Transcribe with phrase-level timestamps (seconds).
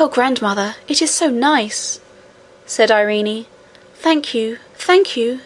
[0.00, 1.98] 'Oh, grandmother, it is so nice!'
[2.66, 3.46] said Irene.
[3.96, 5.40] 'Thank you, thank you.'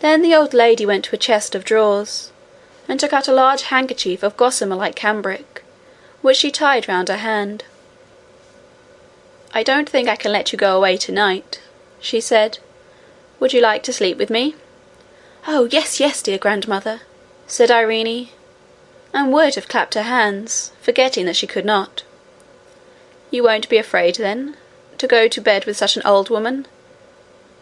[0.00, 2.32] Then the old lady went to a chest of drawers,
[2.88, 5.62] and took out a large handkerchief of gossamer like cambric,
[6.22, 7.64] which she tied round her hand.
[9.52, 11.60] 'I don't think I can let you go away tonight,'
[12.00, 12.60] she said.
[13.38, 14.54] 'Would you like to sleep with me?'
[15.46, 17.02] 'Oh, yes, yes, dear grandmother!'
[17.46, 18.30] said Irene,
[19.12, 22.02] and would have clapped her hands, forgetting that she could not.
[23.32, 24.56] 'You won't be afraid, then,
[24.98, 26.64] to go to bed with such an old woman?'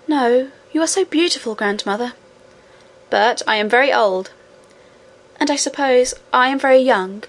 [0.06, 0.50] 'No.
[0.72, 2.12] You are so beautiful, grandmother!'
[3.09, 4.30] 'But I am very old.'
[5.41, 7.24] 'And I suppose I am very young.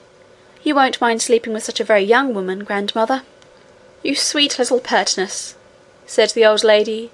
[0.64, 3.24] You won't mind sleeping with such a very young woman, grandmother?'
[4.04, 5.56] 'You sweet little pertness!'
[6.06, 7.12] said the old lady,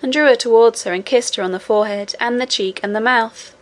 [0.00, 2.96] and drew her towards her and kissed her on the forehead and the cheek and
[2.96, 3.54] the mouth.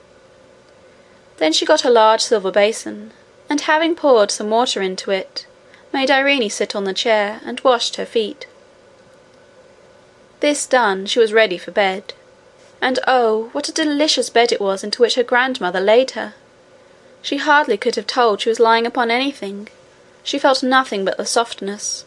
[1.38, 3.12] Then she got a large silver basin,
[3.50, 5.44] and having poured some water into it,
[5.94, 8.46] made Irene sit on the chair, and washed her feet.
[10.40, 12.12] This done, she was ready for bed.
[12.82, 16.34] And oh, what a delicious bed it was into which her grandmother laid her!
[17.22, 19.68] She hardly could have told she was lying upon anything.
[20.24, 22.04] She felt nothing but the softness.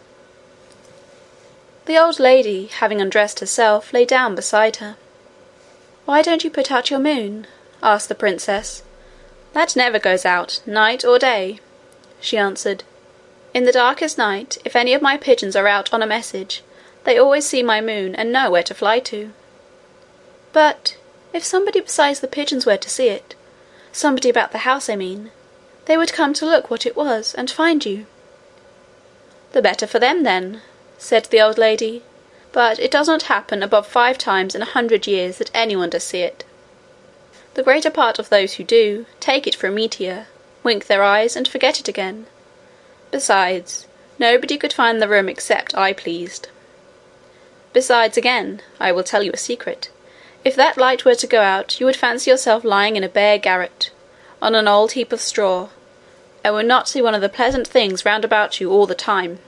[1.86, 4.98] The old lady, having undressed herself, lay down beside her.
[6.04, 7.48] 'Why don't you put out your moon?'
[7.82, 8.84] asked the princess.
[9.54, 11.62] 'That never goes out, night or day,'
[12.20, 12.84] she answered.
[13.58, 16.62] In the darkest night, if any of my pigeons are out on a message,
[17.06, 19.34] they always see my moon and know where to fly to.'
[20.54, 20.96] 'But
[21.34, 23.34] if somebody besides the pigeons were to see it
[23.92, 25.32] somebody about the house, I mean
[25.86, 28.06] they would come to look what it was, and find you.'
[29.54, 30.62] 'The better for them, then,'
[31.00, 32.04] said the old lady.
[32.52, 36.04] 'But it does not happen above five times in a hundred years that anyone does
[36.04, 36.44] see it.
[37.56, 40.28] The greater part of those who do, take it for a meteor,
[40.62, 42.28] wink their eyes, and forget it again.
[43.12, 43.88] Besides,
[44.20, 46.50] nobody could find the room except I pleased.
[47.74, 49.90] Besides, again, I will tell you a secret.
[50.44, 53.38] If that light were to go out, you would fancy yourself lying in a bare
[53.38, 53.92] garret,
[54.42, 55.70] on an old heap of straw,
[56.44, 59.40] and would not see one of the pleasant things round about you all the time.